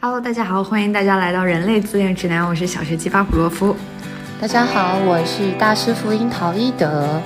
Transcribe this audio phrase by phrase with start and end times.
[0.00, 3.74] Hello，大家好，欢迎大家来到人类自恋指南，我是小学鸡巴普洛夫。
[4.40, 7.20] 大家好，我是大师福樱桃一德。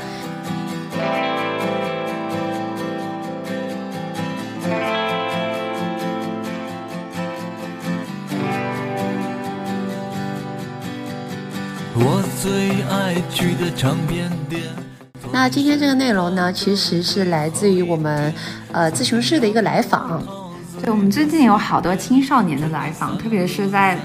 [11.95, 14.63] 我最爱去的唱片店。
[15.31, 18.33] 那今天这个内容呢，其实是来自于我们
[18.73, 20.23] 呃咨询室的一个来访。
[20.83, 23.97] 对，我们最近有好多青少年的来访，特别是在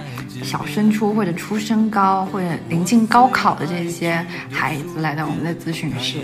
[0.44, 6.20] 小升初或者初升高或者临近高考的这些孩子来到我们的咨询室。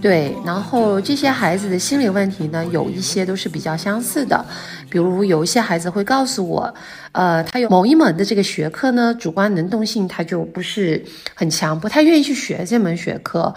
[0.00, 4.44] 对，然后这些孩子的心理问题呢，有一些都是比较相似的，
[4.88, 6.74] 比如有一些孩子会告诉我，
[7.12, 13.54] 呃，他有某一门的这个学科呢，主观能动性他就不是很强，不太愿意去学这门学科，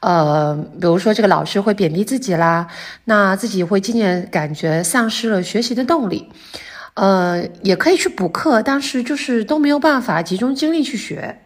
[0.00, 2.66] 呃，比如说这个老师会贬低自己啦，
[3.04, 6.28] 那自己会渐渐感觉丧失了学习的动力，
[6.94, 11.38] 呃，也可以去补课，但是就是都没有办法集中精力去学。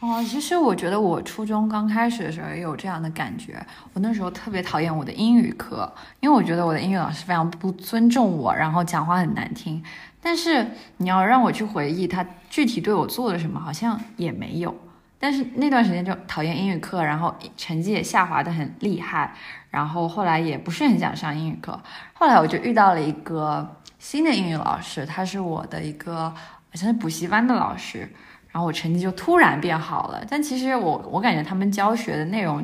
[0.00, 3.64] 哦，其实我觉得我初中刚开始的时候也有这样的感觉。
[3.92, 9.82] 我那时候特别讨厌我的英语课，因为我觉得我的英语老师非常不尊重我，然后讲话很难听。
[10.22, 10.66] 但是
[10.96, 14.74] 你要让我去回忆他具体对我做了什么，好像也没有。
[15.18, 19.34] 但是那段时间就讨厌英语课，然后成绩也下滑的很厉害，
[19.68, 21.78] 然后后来也不是很想上英语课。
[22.14, 28.12] 后来我就遇到了一个新的英语老师，他是我的一个好像是补习班的老师。
[28.52, 32.60] 然后我成绩就突然变好了，但其实我我感觉他们教学的内容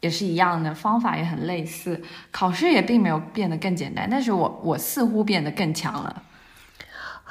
[0.00, 1.98] 也是一样的，方法也很类似，
[2.30, 6.22] 考试也并没有变得更简单，但是我我似乎变得更强了。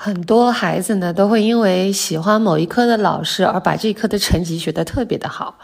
[0.04, 5.58] 很多孩子呢都会因为喜欢某一科的老师而把这一科的成绩学得特别的好，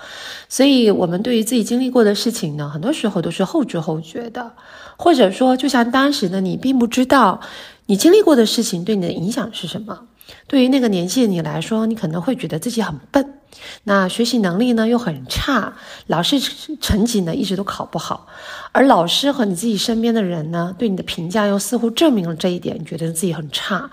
[0.48, 4.54] 所以我们对于自己经历过的事情呢，很多时候都是后知后觉的，
[4.96, 7.42] 或者说就像当时的你并不知道
[7.88, 10.00] 你经历过的事情对你的影响是什么。
[10.48, 13.39] 对于那个年纪的你来说，你可能会觉得自己很笨，
[13.84, 15.74] 那学习能力呢又很差，
[16.08, 16.40] 老师
[16.80, 18.28] 成绩呢一直都考不好，
[18.72, 23.90] 而老师和你自己身边的人呢对你的评价又似乎证明了这一点，你觉得自己很差。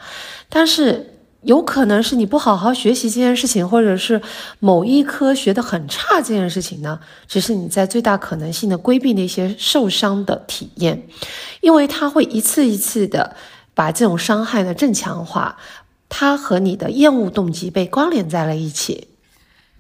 [0.49, 4.21] 但是有可能是你不好好学习这件事情，或者是
[4.59, 11.07] 某一科学得很差这件事情呢，只是你在最大可能性的规避那些受伤的体验，
[11.61, 13.37] 因为它会一次一次的
[13.75, 15.57] 把这种伤害呢正强化。
[16.09, 19.09] 它和你的厌恶动机被关联在了一起，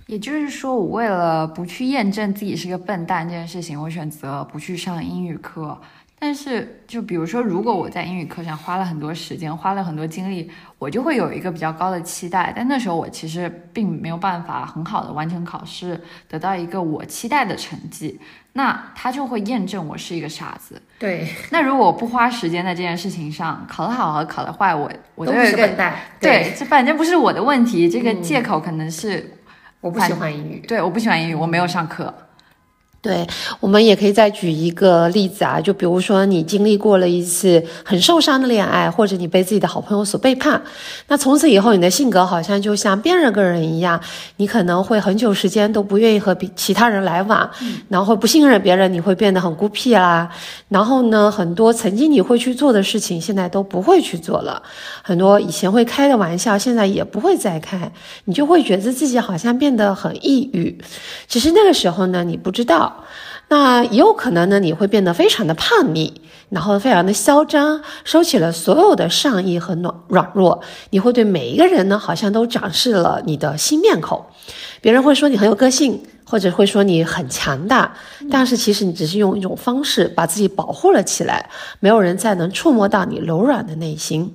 [0.06, 5.78] 也就是说，我为了不去验证自己是个笨蛋这件事情，我选择不去上英语课。
[6.18, 12.52] 但是，就比如说，如果我在英语课上花了很多时间，花了很多精力，我就会有一个比较高的期待。
[12.56, 18.18] 但那时候我其实并没有办法很好的完成考试，得到一个我期待的成绩，
[18.54, 20.80] 那他就会验证我是一个傻子。
[20.98, 21.28] 对。
[21.50, 25.94] 那如果我不花时间在这件事情上，考得好和考得坏，我我都是笨蛋。
[26.18, 27.90] 对，这反正不是我的问题。
[27.90, 29.35] 这个借口可能是
[29.86, 30.58] 我不喜欢英语。
[30.66, 32.12] 对，我不喜欢英语，我没有上课。
[33.06, 33.24] 对，
[33.60, 40.60] 我们也可以再举一个例子啊，就比如说你经历过了一次很受伤的恋爱，或者你被自己的好朋友所背叛，
[41.06, 44.00] 那从此以后你的性格好像就像变了个人一样，
[44.38, 47.48] 你可能会很久时间都不愿意和比其他人来往，
[47.88, 50.28] 然后不信任别人，你会变得很孤僻啦。
[50.68, 54.60] 然后呢，很多曾经你会去做的事情，现在都不会去做了，
[55.02, 57.92] 很多以前会开的玩笑，现在也不会再开，
[58.24, 60.76] 你就会觉得自己好像变得很抑郁。
[61.28, 62.95] 其实那个时候呢，你不知道。
[63.48, 66.12] 那也有可能呢，你会变得非常的叛逆，
[66.50, 70.60] 然后非常的嚣张，收起了所有的善意和软软弱。
[70.90, 74.24] 你会对每一个人呢，好像都展示了你的新面孔。
[74.80, 77.94] 别人会说你很有个性，或者会说你很强大，
[78.30, 84.34] 但是其实你只是用一种方式把自己保护了起来，没有人再能触摸到你柔软的内心。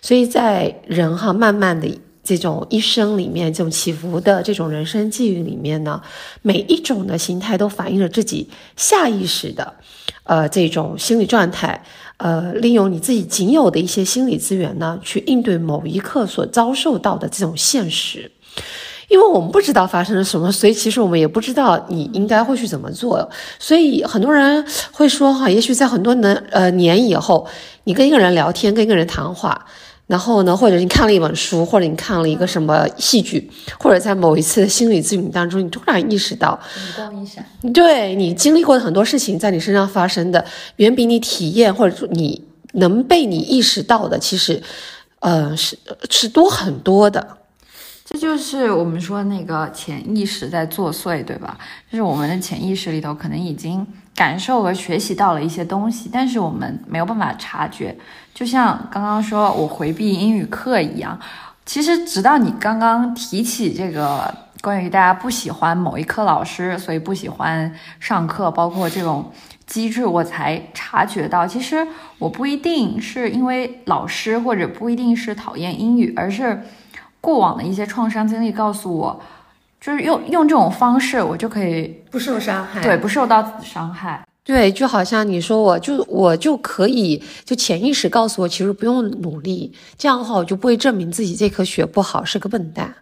[0.00, 2.00] 所以在人哈，慢慢的。
[2.28, 5.98] 这种一生里面，这种起伏的这种人生际遇里面呢，
[6.42, 8.46] 每一种的形态都反映了自己
[8.76, 9.72] 下意识的，
[10.24, 11.82] 呃，这种心理状态，
[12.18, 18.30] 呃，利用你自己仅有的一些心理资源呢，去应对某一刻所遭受到的这种现实。
[19.08, 23.26] 因为我们不知道发生了什么，所以其实我们也不知道你应该会去怎么做。
[23.58, 24.62] 所以很多人
[24.92, 27.46] 会说哈，也许在很多年呃年以后，
[27.84, 29.64] 你跟一个人聊天，跟一个人谈话。
[30.08, 37.44] 然后呢，或者你看了一本书，或者你看了一个什么戏剧，或者在某一次的心理咨询当中，你突然意识到，灵光一闪，
[37.74, 40.44] 对你经历过的很多事情，在你身上发生的，
[40.76, 44.62] 远比你体验或者说你能被你意识到的，其实，
[45.20, 45.78] 呃，是
[46.10, 47.36] 是多很多的。
[48.10, 51.58] 这就是我们说那个潜意识在作祟，对吧？
[51.92, 53.86] 就是我们的潜意识里头可能已经
[54.18, 57.96] 感受和学习到了一些东西，但是我们没有办法察觉。
[58.34, 61.16] 就像刚刚说我回避英语课一样，
[61.64, 69.30] 其实直到你刚刚提起这个关于大家不喜欢某一科老师，所以不喜欢上课，包括这种
[69.68, 71.86] 机制，我才察觉到，其实
[72.18, 76.60] 我不一定是因为老师，或者不一定是讨厌英语，而是
[77.20, 79.20] 过往的一些创伤经历告诉我，
[79.80, 82.82] 就是用用这种方式，我就可以不受伤害。
[82.82, 84.24] 对，不受到伤害。
[84.44, 92.94] 对，就好像你说，我就我就可以，就潜意识告诉我，其实不用努力，这样的话，我就不会证明自己这颗学不好，是个笨蛋。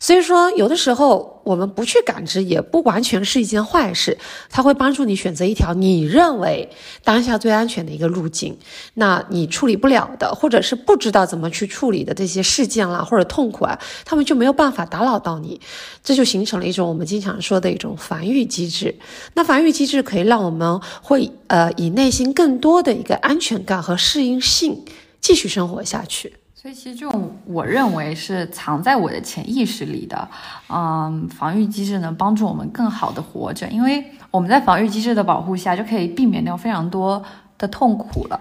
[0.00, 4.18] 所以说，有的时候我们不去感知，也不完全是一件坏事。
[4.50, 6.68] 它会帮助你选择一条你认为
[7.02, 8.54] 当下最安全的一个路径。
[8.94, 15.58] 那你处理不了的，或者是不知道怎么去处理的这些事件啦，或者痛苦啊，他们就没有办法打扰到你，
[16.04, 18.94] 这就形成了一种我们经常说的一种防御机制。
[19.32, 24.84] 那防御机制可以让我们会呃以内心更多的一个安全感和适应性
[25.20, 26.34] 继续生活下去。
[26.60, 30.28] 所以其实这种我认为是藏在我的潜意识里的，
[30.68, 37.22] 嗯，防御机制能帮助我们更好的活着，因为我们在防御机制的保护下就可以避免掉非常多
[37.56, 38.40] 的痛苦了。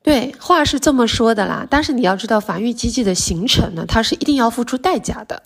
[0.00, 5.42] 对，话是这么说的啦，但是你要知道，防御机制的形成呢，它是一定要付出代价的，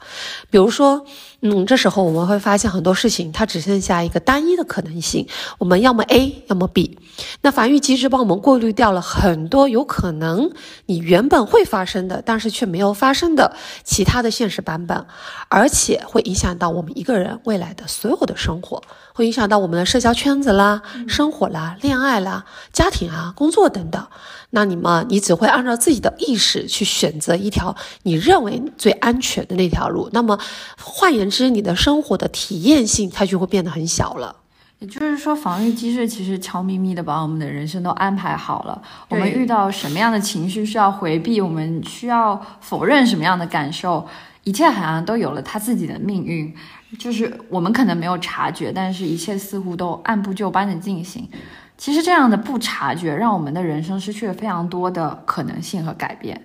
[0.50, 1.06] 比如说。
[1.40, 5.25] 嗯，这时候我们会发现很多事情它只剩下一个单一的可能性，
[5.58, 6.99] 我们要么 A，要么 B。
[7.43, 10.50] 那防御机制帮我们过滤掉了很多有可能
[10.87, 13.55] 你原本会发生的，但是却没有发生的
[13.85, 15.06] 其他的现实版本，
[15.49, 18.82] 而且会影响到我们一个人未来的所有的生活，
[19.12, 24.05] 会影响到我们的社交圈子啦、生活啦、恋爱啦、家庭啊、工作等等。
[24.50, 30.08] 那你们，你只会按照自己的意识去选择一条你认为最安全的那条路。
[30.12, 30.38] 那么，
[30.82, 34.37] 换言之，你的生活的体验性它就会变得很小了。
[34.81, 38.81] 也就是说，防御机制其实悄咪咪的把我们的人生都安排好了。
[39.09, 44.07] 我们遇到什么样的情绪需要回避，我们需要否认什么样的感受，
[44.45, 46.55] 一切好像都有了它自己的命运。
[46.99, 51.29] 就是我们可能没有察觉，但是一切似乎都按部就班的进行。
[51.77, 56.41] 其实这样的不察觉，让我们的人生失去了非常多的可能性和改变。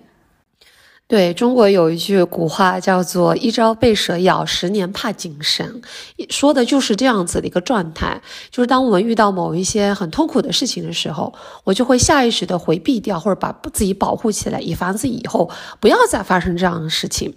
[1.06, 5.82] 对中国有一句古话叫做“一朝被蛇咬，十年怕井绳”，
[6.30, 8.20] 说的就是这样子的一个状态。
[8.50, 17.34] 就是当我们遇到某一些很痛苦的事情的时候，我就会下意识的回避掉，或者把自己保护起来，以防止以后不要再发生这样的事情。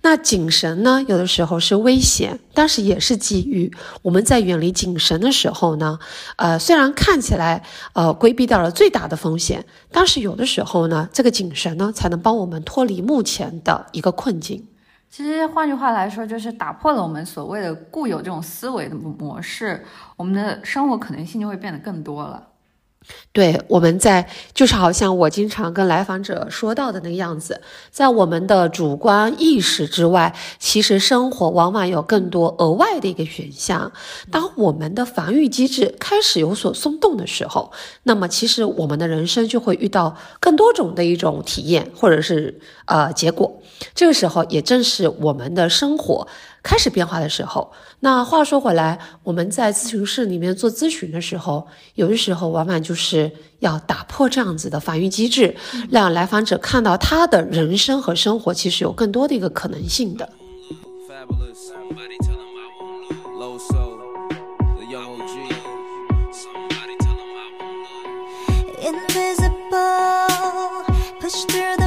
[0.00, 1.04] 那井绳呢？
[1.06, 3.72] 有的时候是危险，但是也是机遇。
[4.02, 5.98] 我们在远离井绳的时候呢，
[6.36, 7.62] 呃，虽然看起来
[7.92, 14.66] 呃规避掉了最大的风险，但是有的时候呢，这个井绳呢才能帮我们脱离目前的一个困境。
[15.10, 19.84] 其实换句话来说，就是打破了我们所谓的固有这种思维的模式，
[20.16, 22.42] 我们的生活可能性就会变得更多了。
[23.32, 27.60] 对，我们在就是好像我经常跟来访者说到的那个样子，
[27.90, 33.92] 在我们的主观意识之外，其实生活往往有更多额外的一个选项。
[34.30, 37.72] 当我们的防御机制开始有所松动的时候，
[38.04, 43.60] 那么其实我们的人生就会遇到更多种的一种体验，或者是呃结果。
[43.94, 46.28] 这个时候也正是我们的生活。
[46.62, 51.66] 开始变化的时候，那话说回来，我们在咨询室里面做咨询的时候，
[51.96, 55.56] 有的时候往往就是要打破这样子的防御机制，
[55.90, 60.28] 让来访者看到他的人生和生活其实有更多的一个可能性的。
[71.20, 71.81] 就是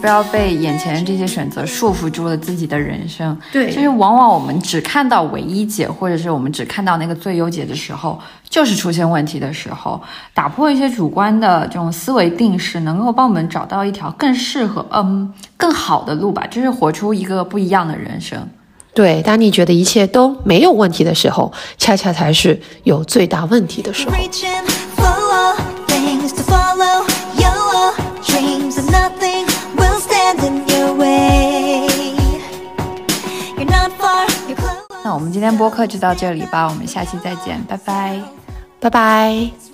[0.00, 3.36] 不要被眼前的这些选择束缚住了自己的人生。
[3.52, 10.00] 对，就是往往我们只看到唯一解，或者是我们只看到那个最优解的时候，就是出现问题的时候。
[10.32, 18.48] 打破一些主观的这种思维定式，能够帮我们找到一条更适合、嗯更好的路吧，就是活出一个不一样的人生。
[18.94, 24.12] 对，当你觉得一切都没有问题的时候，恰恰才是有最大问题的时候。
[35.30, 38.20] 今天播客就到这里吧，我们下期再见，拜拜，
[38.80, 39.69] 拜拜。